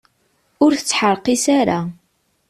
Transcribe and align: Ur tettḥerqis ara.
Ur 0.63 0.71
tettḥerqis 0.73 1.45
ara. 1.59 1.79